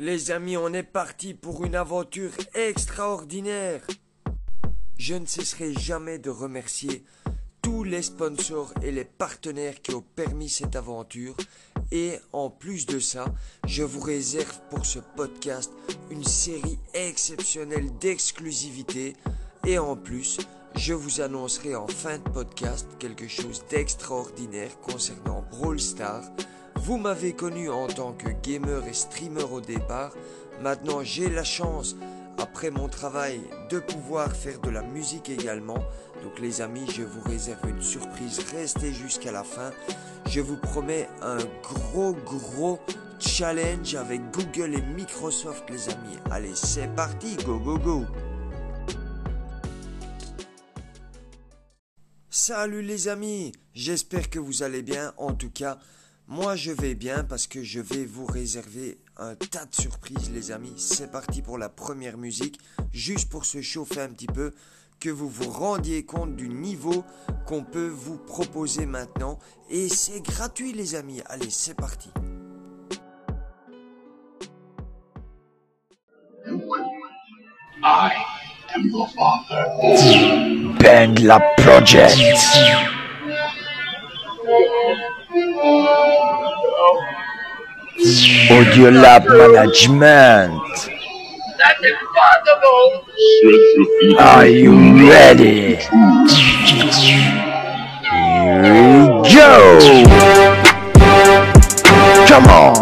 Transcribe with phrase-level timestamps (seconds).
[0.00, 3.84] Les amis, on est parti pour une aventure extraordinaire.
[4.96, 7.02] Je ne cesserai jamais de remercier
[7.62, 11.36] tous les sponsors et les partenaires qui ont permis cette aventure.
[11.90, 13.24] Et en plus de ça,
[13.66, 15.72] je vous réserve pour ce podcast
[16.12, 19.16] une série exceptionnelle d'exclusivité.
[19.66, 20.38] Et en plus,
[20.76, 25.80] je vous annoncerai en fin de podcast quelque chose d'extraordinaire concernant Brawl
[26.88, 30.14] vous m'avez connu en tant que gamer et streamer au départ.
[30.62, 31.96] Maintenant, j'ai la chance,
[32.38, 35.84] après mon travail, de pouvoir faire de la musique également.
[36.22, 38.40] Donc les amis, je vous réserve une surprise.
[38.54, 39.70] Restez jusqu'à la fin.
[40.30, 42.78] Je vous promets un gros, gros
[43.18, 46.16] challenge avec Google et Microsoft, les amis.
[46.30, 47.36] Allez, c'est parti.
[47.44, 48.06] Go, go, go.
[52.30, 55.12] Salut les amis, j'espère que vous allez bien.
[55.18, 55.78] En tout cas,
[56.28, 60.52] moi, je vais bien parce que je vais vous réserver un tas de surprises, les
[60.52, 60.74] amis.
[60.76, 62.60] C'est parti pour la première musique,
[62.92, 64.52] juste pour se chauffer un petit peu,
[65.00, 67.02] que vous vous rendiez compte du niveau
[67.46, 69.38] qu'on peut vous proposer maintenant.
[69.70, 71.22] Et c'est gratuit, les amis.
[71.26, 72.10] Allez, c'est parti.
[77.80, 78.12] I
[78.74, 79.64] am your father.
[81.24, 82.16] La Project.
[88.08, 90.62] Audio Lab Management.
[91.58, 93.04] That's impossible!
[94.18, 94.72] Are you
[95.10, 95.76] ready?
[98.38, 99.78] Here we go.
[102.26, 102.74] Come on.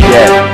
[0.00, 0.49] Yeah.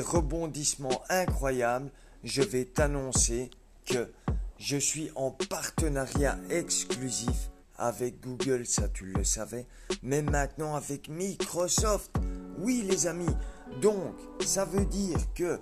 [0.00, 1.90] Des rebondissements incroyables.
[2.24, 3.50] Je vais t'annoncer
[3.84, 4.10] que
[4.58, 9.66] je suis en partenariat exclusif avec Google, ça tu le savais,
[10.02, 12.10] mais maintenant avec Microsoft.
[12.58, 13.34] Oui les amis,
[13.80, 14.14] donc
[14.44, 15.60] ça veut dire que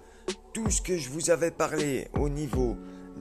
[0.53, 2.77] tout ce que je vous avais parlé au niveau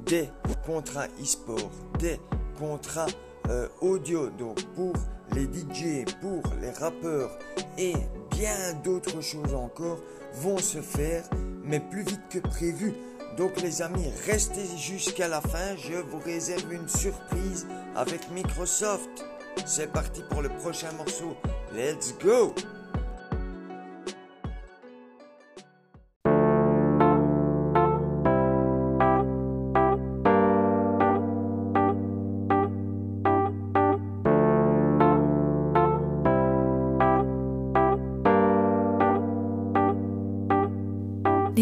[0.06, 0.30] des
[0.66, 2.20] contrats e-sport, des
[2.60, 3.08] contrats
[3.50, 4.94] euh, audio, donc pour
[5.34, 7.38] les DJ, pour les rappeurs
[7.78, 7.94] et
[8.38, 10.00] bien d'autres choses encore
[10.42, 11.24] vont se faire,
[11.64, 12.94] mais plus vite que prévu.
[13.36, 19.26] Donc les amis, restez jusqu'à la fin, je vous réserve une surprise avec Microsoft.
[19.66, 21.36] C'est parti pour le prochain morceau.
[21.74, 22.54] Let's go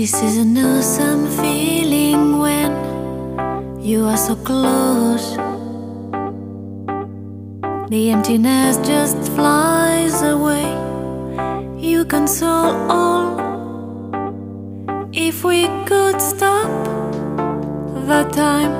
[0.06, 2.72] This is an awesome feeling when
[3.82, 5.36] you are so close.
[7.90, 10.70] The emptiness just flies away.
[11.80, 13.40] You console all.
[15.12, 16.70] If we could stop
[18.06, 18.74] the time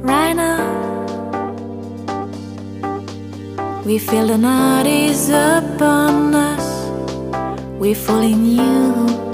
[0.00, 0.64] right now,
[3.84, 6.88] we feel the night is upon us.
[7.78, 9.29] We're falling you.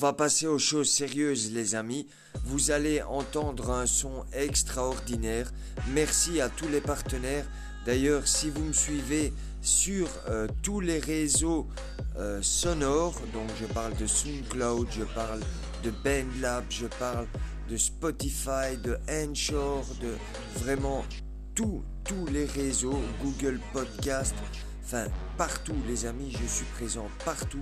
[0.00, 2.06] Va passer aux choses sérieuses, les amis.
[2.44, 5.52] Vous allez entendre un son extraordinaire.
[5.90, 7.44] Merci à tous les partenaires.
[7.84, 11.68] D'ailleurs, si vous me suivez sur euh, tous les réseaux
[12.16, 15.40] euh, sonores, donc je parle de SoundCloud, je parle
[15.84, 17.26] de BandLab, je parle
[17.68, 20.14] de Spotify, de Anchor, de
[20.64, 21.04] vraiment
[21.54, 24.34] tous tous les réseaux, Google Podcast,
[24.82, 25.04] enfin
[25.36, 27.60] partout, les amis, je suis présent partout.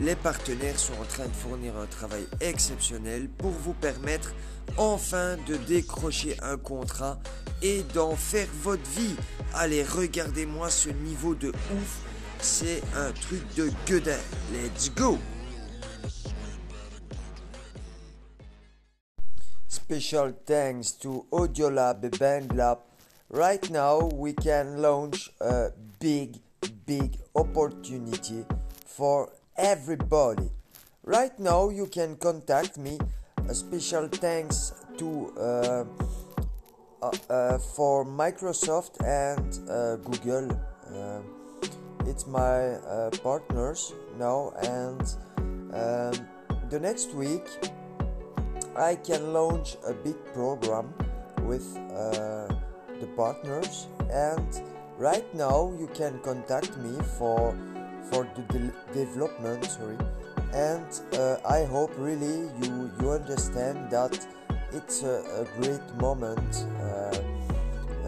[0.00, 4.32] Les partenaires sont en train de fournir un travail exceptionnel pour vous permettre
[4.76, 7.18] enfin de décrocher un contrat
[7.62, 9.16] et d'en faire votre vie.
[9.54, 12.00] Allez, regardez-moi ce niveau de ouf.
[12.40, 14.18] C'est un truc de gueudin.
[14.52, 15.18] Let's go!
[19.66, 22.78] Special thanks to Audiolab and BandLab.
[23.30, 26.36] Right now, we can launch a big,
[26.86, 28.44] big opportunity
[28.86, 30.50] for everybody.
[31.02, 32.98] Right now, you can contact me.
[33.48, 35.84] A special thanks to uh,
[37.02, 40.52] uh, uh, for Microsoft and uh, Google.
[40.94, 41.20] Uh,
[42.06, 42.76] it's my
[43.22, 45.00] partners now, and
[45.72, 46.26] um,
[46.70, 47.46] the next week
[48.76, 50.92] I can launch a big program
[51.42, 54.62] with the partners and
[54.98, 57.54] right now you can contact me for
[58.10, 59.98] for the de- development sorry.
[60.52, 64.18] And uh, I hope really you you understand that
[64.72, 67.18] it's a, a great moment uh,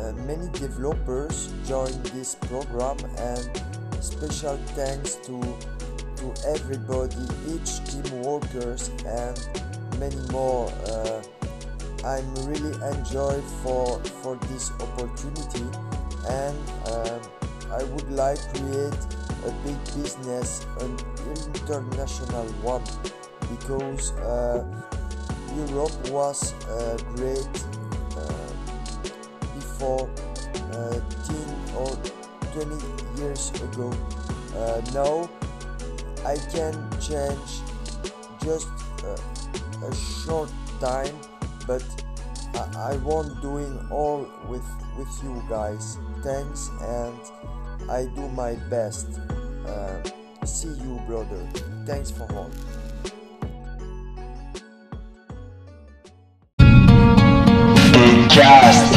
[0.01, 3.63] uh, many developers join this program and
[4.01, 5.41] special thanks to
[6.17, 7.17] to everybody
[7.49, 9.37] each team workers and
[9.99, 11.23] many more uh,
[12.05, 15.67] i'm really enjoyed for for this opportunity.
[16.29, 16.59] And
[16.93, 17.21] um,
[17.73, 19.01] i would like create
[19.47, 20.97] a big business an
[21.55, 22.83] international one
[23.51, 24.65] because uh,
[25.57, 27.49] europe was uh, great
[28.17, 28.53] uh,
[29.55, 30.09] before
[30.73, 31.97] uh, 10 or
[32.53, 33.93] 20 years ago.
[34.57, 35.29] Uh, now
[36.27, 37.63] i can change
[38.43, 38.69] just
[39.05, 41.15] uh, a short time
[41.67, 41.83] but
[42.55, 44.67] I, I won't doing all with
[44.99, 45.99] with you guys.
[46.23, 47.19] Thanks and
[47.89, 49.07] i do my best
[49.71, 51.43] uh, see you brother
[51.87, 52.51] thanks for all
[57.93, 58.97] Des castes,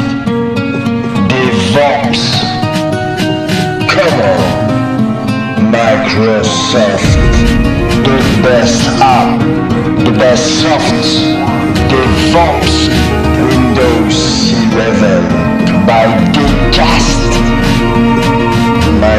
[1.30, 2.24] des vamps.
[3.90, 7.12] Come on, Microsoft,
[8.04, 9.40] the best app,
[10.06, 11.04] the best soft,
[11.90, 12.90] des vamps.
[13.50, 15.43] Windows 11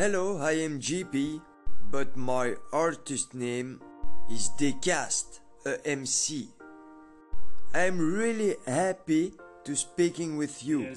[0.00, 1.42] Hello, I am GP,
[1.90, 3.82] but my artist name
[4.32, 6.48] is Decast, a MC.
[7.74, 9.34] I am really happy
[9.64, 10.88] to speaking with you.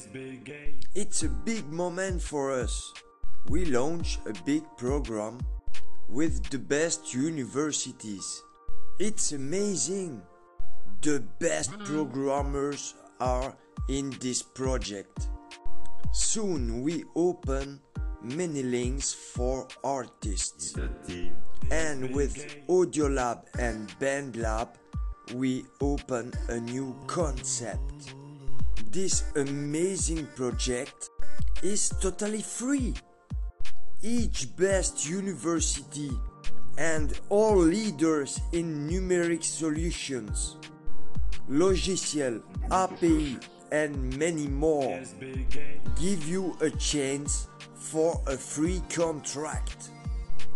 [0.95, 2.93] It's a big moment for us.
[3.49, 5.41] We launch a big program
[6.07, 8.41] with the best universities.
[8.99, 10.21] It's amazing.
[11.01, 11.83] The best hmm.
[11.83, 13.53] programmers are
[13.89, 15.27] in this project.
[16.13, 17.81] Soon we open
[18.23, 20.75] many links for artists.
[21.71, 24.69] And with Audiolab and BandLab,
[25.33, 28.13] we open a new concept.
[28.91, 31.09] This amazing project
[31.61, 32.93] is totally free.
[34.01, 36.11] Each best university
[36.77, 40.57] and all leaders in numeric solutions,
[41.49, 43.37] logiciel, API,
[43.73, 45.01] and many more
[45.99, 49.89] give you a chance for a free contract.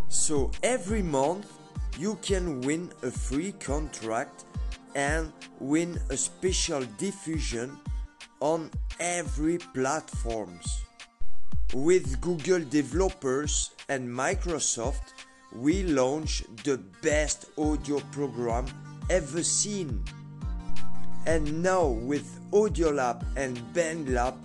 [0.07, 1.51] So every month
[1.97, 4.45] you can win a free contract
[4.93, 7.79] and win a special diffusion
[8.39, 10.83] on every platforms.
[11.73, 15.13] With Google developers and Microsoft,
[15.55, 18.67] we launch the best audio program
[19.09, 20.03] ever seen.
[21.27, 24.35] And now with Audiolab and BandLab,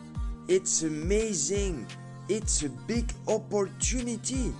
[0.48, 1.86] it's amazing.
[2.28, 4.52] It's a big opportunity.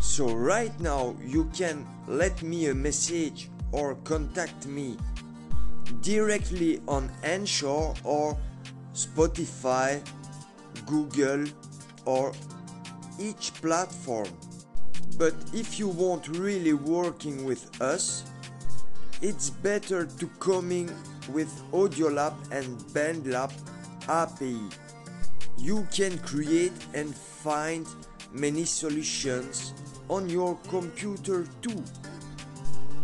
[0.00, 4.96] So right now you can let me a message or contact me
[6.02, 8.38] directly on Anchor or
[8.94, 10.00] Spotify,
[10.86, 11.46] Google
[12.04, 12.32] or
[13.18, 14.28] each platform.
[15.18, 18.22] But if you want really working with us,
[19.22, 20.90] it's better to coming
[21.30, 23.52] with Audiolab and BandLab
[24.08, 24.58] API.
[25.56, 27.86] You can create and find
[28.32, 29.74] many solutions
[30.08, 31.84] on your computer too.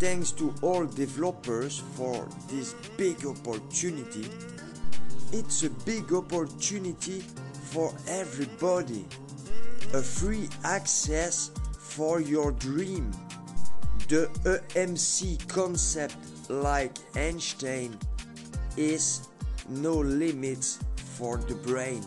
[0.01, 4.29] Thanks to all developers for this big opportunity.
[5.33, 7.21] It's a big opportunity
[7.71, 9.05] for everybody.
[9.95, 13.13] A free access for your dream.
[14.09, 16.17] The EMC concept,
[16.49, 17.99] like Einstein,
[18.75, 19.29] is
[19.69, 22.03] no limits for the brain.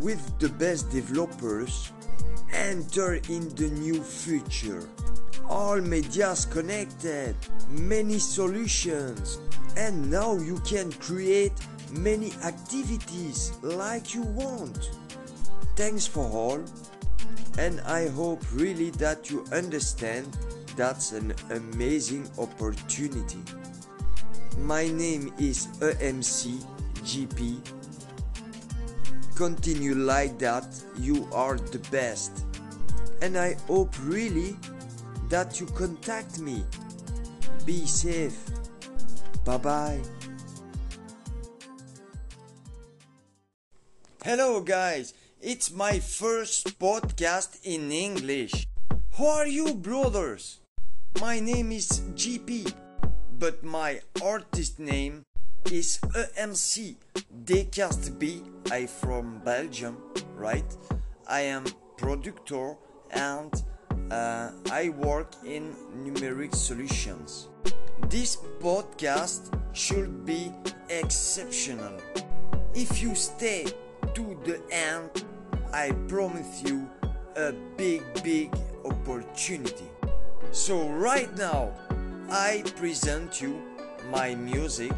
[0.00, 1.92] With the best developers,
[2.52, 4.86] enter in the new future.
[5.48, 7.34] All medias connected,
[7.70, 9.38] many solutions,
[9.78, 11.54] and now you can create
[11.92, 14.90] many activities like you want.
[15.74, 16.60] Thanks for all,
[17.58, 20.36] and I hope really that you understand
[20.76, 23.42] that's an amazing opportunity.
[24.58, 26.62] My name is EMC
[27.02, 27.60] GP.
[29.34, 30.66] Continue like that,
[30.98, 32.44] you are the best.
[33.22, 34.56] And I hope really
[35.28, 36.64] that you contact me.
[37.64, 38.38] Be safe.
[39.44, 40.00] Bye bye.
[44.24, 45.14] Hello, guys.
[45.40, 48.66] It's my first podcast in English.
[49.16, 50.58] Who are you, brothers?
[51.20, 52.74] My name is GP,
[53.38, 55.24] but my artist name
[55.72, 56.96] is EMC
[57.44, 58.42] Decast B.
[58.70, 59.96] I from Belgium,
[60.34, 60.76] right?
[61.26, 61.64] I am
[61.96, 62.76] producer
[63.12, 63.50] and
[64.10, 65.74] uh, I work in
[66.04, 67.48] numeric solutions.
[68.10, 70.52] This podcast should be
[70.90, 71.98] exceptional.
[72.74, 73.64] If you stay
[74.12, 75.24] to the end,
[75.72, 76.90] I promise you
[77.36, 79.95] a big, big opportunity.
[80.56, 81.70] So, right now,
[82.30, 83.60] I present you
[84.10, 84.90] my music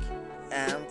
[0.53, 0.87] and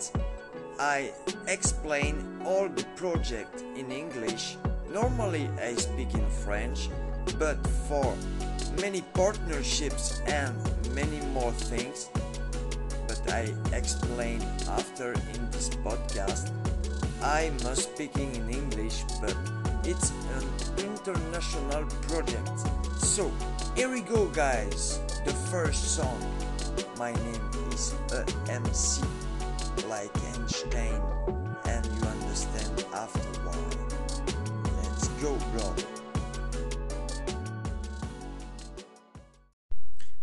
[0.78, 1.10] I
[1.48, 4.58] explain all the project in English.
[4.92, 6.90] Normally, I speak in French,
[7.38, 7.56] but
[7.88, 8.14] for
[8.78, 10.54] many partnerships and
[10.94, 12.10] many more things,
[13.08, 16.52] but I explain after in this podcast.
[17.22, 19.34] I must speaking in English, but
[19.82, 20.44] it's an
[20.78, 22.50] international project.
[22.98, 23.30] So
[23.74, 25.00] here we go, guys.
[25.24, 26.18] The first song.
[26.98, 29.04] My name is EMC,
[29.88, 31.00] like Einstein,
[31.66, 33.58] and you understand after why.
[34.82, 35.74] Let's go, bro.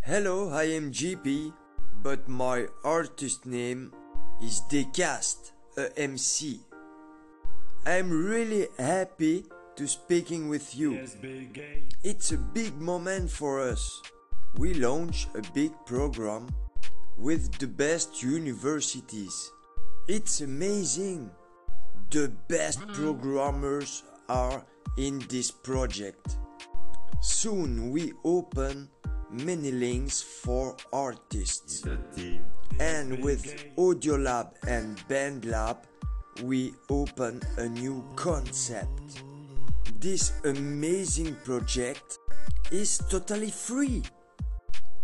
[0.01, 1.53] Hello, I am GP,
[2.03, 3.91] but my artist name
[4.41, 6.59] is Decast, EMC.
[7.85, 11.05] I'm really happy to speaking with you.
[12.03, 14.01] It's a big moment for us.
[14.57, 16.47] We launch a big program
[17.17, 19.51] with the best universities.
[20.07, 21.29] It's amazing.
[22.09, 24.63] The best programmers are
[24.97, 26.37] in this project.
[27.21, 28.89] Soon we open
[29.29, 31.83] many links for artists.
[32.79, 35.77] And with Audiolab and BandLab,
[36.43, 39.23] we open a new concept.
[39.93, 42.19] This amazing project
[42.71, 44.03] is totally free.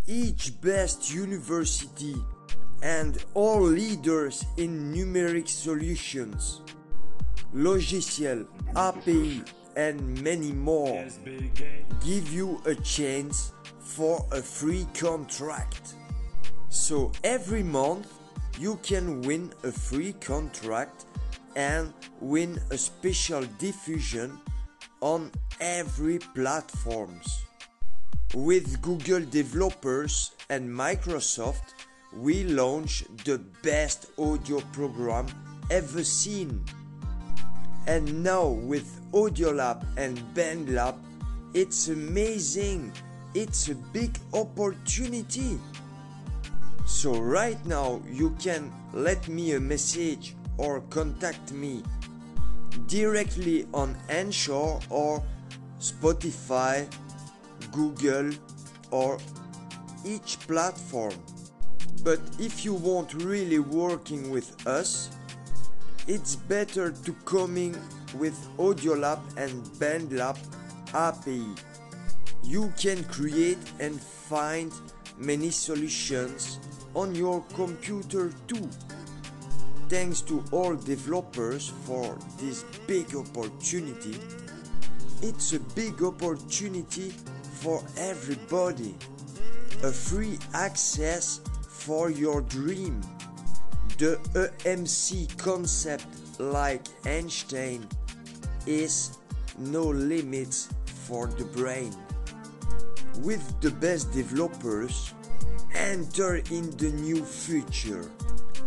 [0.08, 2.16] Each best university
[2.82, 6.62] and all leaders in numeric solutions,
[7.54, 9.44] logiciel, API,
[9.76, 11.06] and many more
[12.04, 15.96] give you a chance for a free contract.
[16.70, 18.12] So every month
[18.60, 21.06] you can win a free contract
[21.56, 24.40] and win a special diffusion
[25.02, 27.44] on every platforms.
[28.34, 31.74] With Google developers and Microsoft,
[32.16, 35.28] we launch the best audio program
[35.70, 36.64] ever seen.
[37.88, 40.96] And now with Audiolab and BandLab,
[41.54, 42.94] it's amazing.
[43.34, 45.60] It's a big opportunity.
[46.86, 51.84] So right now you can let me a message or contact me
[52.88, 55.24] directly on Anchor or
[55.80, 56.88] Spotify,
[57.72, 58.32] Google
[58.92, 59.18] or
[60.06, 61.14] each platform.
[62.04, 65.10] But if you want really working with us,
[66.08, 67.76] it's better to coming
[68.18, 70.38] with Audiolab and BandLab
[70.94, 71.46] API.
[72.44, 74.74] You can create and find
[75.18, 76.60] many solutions
[76.96, 78.68] on your computer too.
[79.92, 84.16] Thanks to all developers for this big opportunity.
[85.22, 87.10] It's a big opportunity
[87.60, 88.96] for everybody.
[89.84, 93.02] A free access for your dream.
[93.98, 96.06] The EMC concept,
[96.40, 97.86] like Einstein,
[98.66, 99.18] is
[99.60, 101.94] no limits for the brain.
[103.20, 105.14] With the best developers,
[105.76, 108.10] enter in the new future.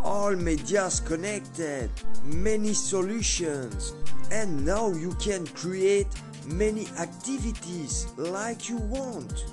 [0.05, 1.90] All medias connected,
[2.25, 3.95] many solutions,
[4.31, 6.09] and now you can create
[6.47, 9.47] many activities like you want.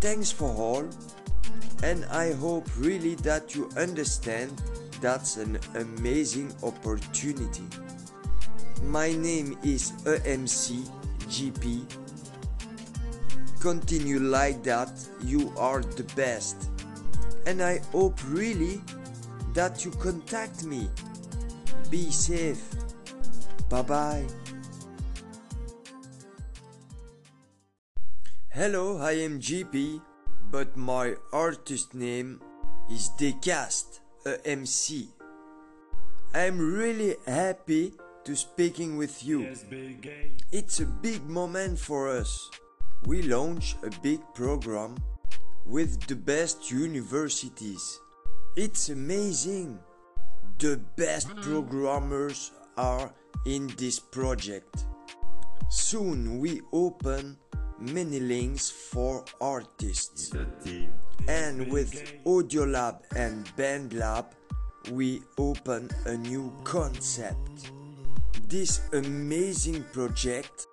[0.00, 0.88] Thanks for all,
[1.82, 4.62] and I hope really that you understand
[5.00, 7.66] that's an amazing opportunity.
[8.84, 10.88] My name is EMC
[11.26, 11.82] GP.
[13.60, 16.70] Continue like that, you are the best.
[17.46, 18.80] And I hope really
[19.54, 20.88] that you contact me.
[21.90, 22.62] Be safe.
[23.68, 24.26] Bye bye.
[28.50, 30.00] Hello, I am GP,
[30.50, 32.40] but my artist name
[32.90, 35.08] is Decast, a MC.
[36.34, 39.48] I am really happy to speaking with you.
[40.52, 42.50] It's a big moment for us.
[43.06, 44.96] We launch a big program
[45.66, 48.00] with the best universities.
[48.56, 49.80] It's amazing.
[50.60, 53.12] The best programmers are
[53.46, 54.84] in this project.
[55.68, 57.36] Soon we open
[57.80, 60.30] many links for artists.
[61.26, 64.26] And with Audiolab and BandLab,
[64.92, 67.72] we open a new concept.
[68.48, 70.68] This amazing project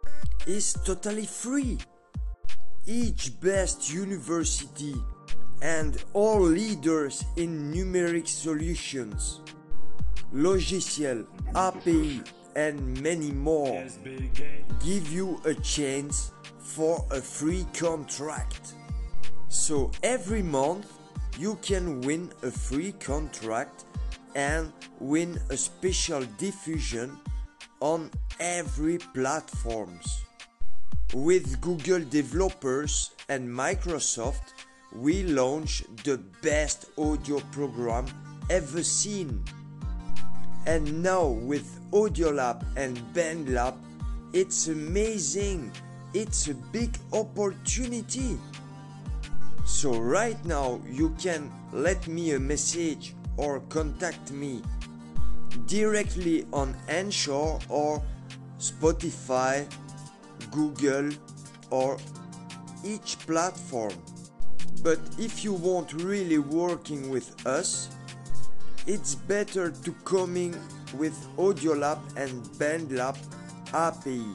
[0.46, 1.80] is totally free.
[2.86, 4.94] Each best university
[5.62, 9.42] and all leaders in numeric solutions,
[10.34, 12.22] logiciel, API,
[12.56, 13.86] and many more
[14.84, 18.74] give you a chance for a free contract.
[19.50, 20.92] So every month
[21.38, 23.86] you can win a free contract
[24.36, 27.18] and win a special diffusion
[27.80, 30.24] on every platforms.
[31.14, 34.54] With Google developers and Microsoft,
[34.96, 38.06] we launch the best audio program
[38.50, 39.44] ever seen.
[40.66, 43.76] And now with Audiolab and BandLab,
[44.34, 45.72] it's amazing.
[46.14, 48.38] It's a big opportunity.
[49.66, 54.62] So right now you can let me a message or contact me
[55.68, 58.04] directly on Anchor or
[58.60, 59.66] Spotify,
[60.52, 61.10] Google
[61.70, 61.98] or
[62.84, 63.94] each platform.
[64.84, 67.90] But if you want really working with us,
[68.88, 70.56] it's better to coming
[70.96, 73.16] with Audiolab and BandLab
[73.74, 74.26] API.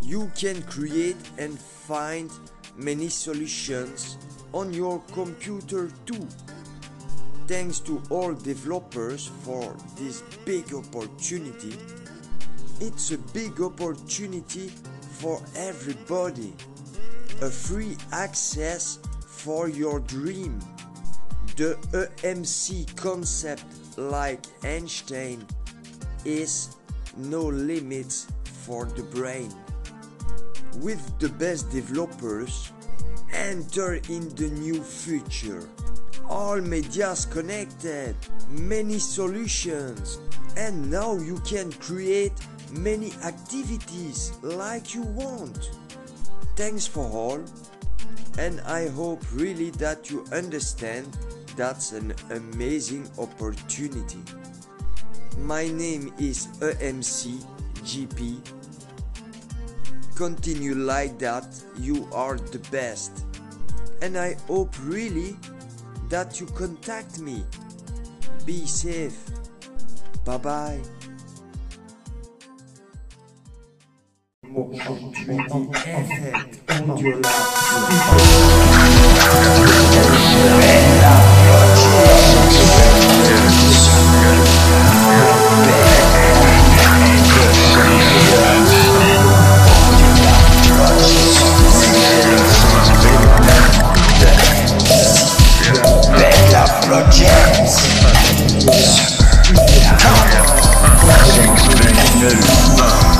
[0.00, 2.30] You can create and find
[2.76, 4.16] many solutions
[4.52, 6.26] on your computer too.
[7.46, 11.76] Thanks to all developers for this big opportunity.
[12.80, 14.68] It's a big opportunity
[15.18, 16.54] for everybody.
[17.42, 18.98] A free access
[19.44, 20.60] for your dream.
[21.56, 23.64] The EMC concept,
[23.96, 25.46] like Einstein,
[26.24, 26.76] is
[27.16, 29.52] no limits for the brain.
[30.78, 32.72] With the best developers,
[33.32, 35.66] enter in the new future.
[36.28, 38.14] All medias connected,
[38.50, 40.18] many solutions,
[40.56, 42.34] and now you can create
[42.72, 45.70] many activities like you want.
[46.56, 47.42] Thanks for all,
[48.38, 51.16] and I hope really that you understand
[51.56, 54.22] that's an amazing opportunity.
[55.38, 57.44] My name is EMC
[57.82, 58.38] GP.
[60.16, 61.46] Continue like that,
[61.78, 63.24] you are the best.
[64.02, 65.36] And I hope really
[66.08, 67.44] that you contact me.
[68.46, 69.18] Be safe.
[70.24, 70.99] Bye bye.
[74.56, 75.30] Opportunity
[75.86, 78.50] Effect Audio Lab.
[102.20, 103.19] Studio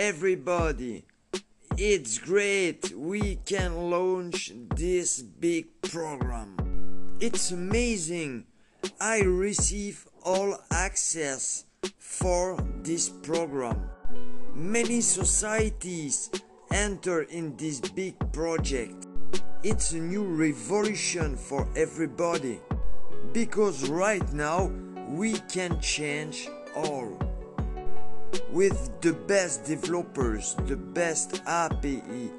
[0.00, 1.04] everybody,
[1.76, 6.56] it's great we can launch this big program.
[7.20, 8.44] It's amazing.
[8.98, 11.66] I receive all access
[11.98, 13.90] for this program.
[14.54, 16.30] Many societies
[16.72, 19.06] enter in this big project.
[19.62, 22.58] It's a new revolution for everybody
[23.34, 24.72] because right now
[25.10, 27.29] we can change all.
[28.52, 32.30] With the best developers, the best API,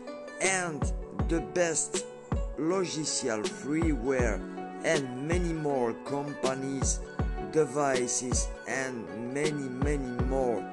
[0.42, 0.82] and
[1.30, 2.06] the best
[2.58, 4.40] logiciel freeware,
[4.84, 7.00] and many more companies,
[7.52, 10.64] devices, and many, many more,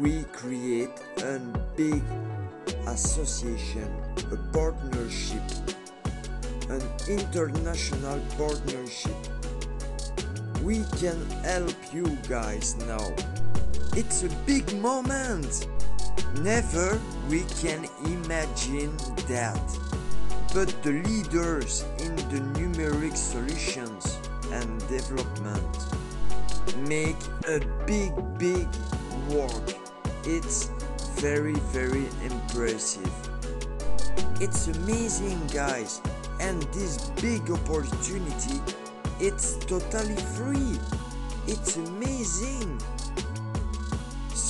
[0.00, 1.38] we create a
[1.76, 2.02] big
[2.88, 3.88] association,
[4.32, 5.42] a partnership,
[6.68, 9.16] an international partnership.
[10.62, 13.14] We can help you guys now.
[13.96, 15.68] It's a big moment.
[16.40, 18.96] Never we can imagine
[19.28, 19.78] that.
[20.52, 24.18] But the leaders in the numeric solutions
[24.52, 25.76] and development
[26.88, 27.16] make
[27.46, 28.66] a big, big
[29.30, 29.76] work.
[30.24, 30.70] It's
[31.20, 33.12] very, very impressive.
[34.40, 36.00] It's amazing, guys,
[36.40, 38.60] and this big opportunity,
[39.20, 40.78] it's totally free.
[41.46, 42.80] It's amazing.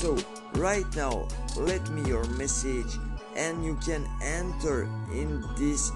[0.05, 0.19] So,
[0.57, 1.27] right now,
[1.57, 2.93] let me your message
[3.37, 4.83] and you can enter
[5.15, 5.91] in this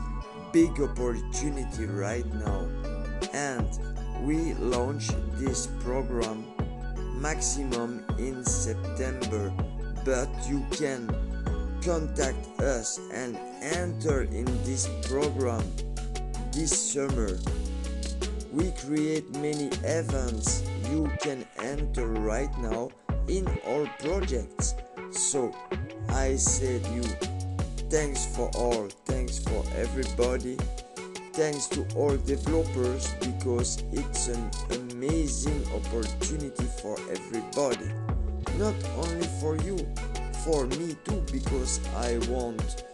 [0.50, 2.64] big opportunity right now.
[3.34, 3.68] And
[4.24, 6.46] we launch this program
[7.20, 9.52] maximum in September,
[10.06, 11.04] but you can
[11.84, 15.62] contact us and enter in this program
[16.50, 17.36] this summer.
[18.54, 22.88] We create many events you can enter right now
[23.28, 24.74] in our projects.
[25.10, 25.54] So
[26.10, 27.02] I said you
[27.90, 30.56] thanks for all, thanks for everybody,
[31.32, 37.90] thanks to all developers because it's an amazing opportunity for everybody.
[38.58, 39.78] Not only for you,
[40.44, 42.84] for me too because I want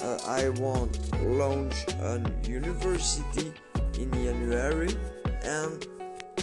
[0.00, 3.52] uh, I want launch a university
[3.98, 4.94] in January
[5.42, 5.86] and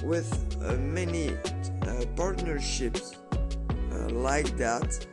[0.04, 0.32] with
[0.64, 1.34] uh, many
[1.88, 3.18] uh, partnerships
[4.10, 5.06] like that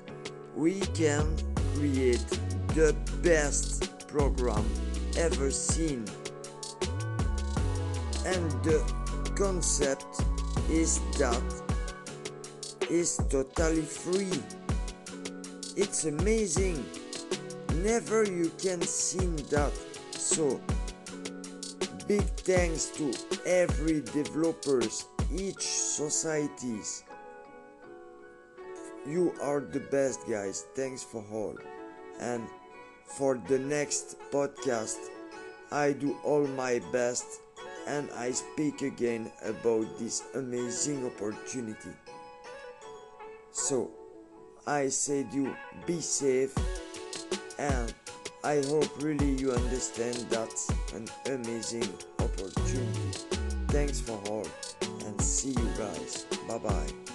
[0.54, 1.36] we can
[1.76, 2.26] create
[2.74, 4.64] the best program
[5.16, 6.04] ever seen.
[8.26, 8.82] And the
[9.36, 10.06] concept
[10.70, 11.42] is that
[12.90, 14.42] is totally free.
[15.76, 16.84] It's amazing.
[17.76, 19.72] Never you can see that.
[20.10, 20.60] So
[22.08, 23.14] big thanks to
[23.46, 27.04] every developers each societies
[29.08, 31.56] you are the best guys thanks for all
[32.20, 32.46] and
[33.04, 34.98] for the next podcast
[35.72, 37.40] i do all my best
[37.86, 41.94] and i speak again about this amazing opportunity
[43.50, 43.90] so
[44.66, 45.54] i said you
[45.86, 46.54] be safe
[47.58, 47.94] and
[48.44, 53.10] I hope really you understand that's an amazing opportunity.
[53.68, 54.46] Thanks for all
[55.06, 56.24] and see you guys.
[56.48, 57.07] Bye bye.